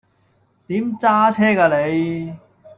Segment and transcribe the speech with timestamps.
[0.65, 2.33] 點揸車㗎你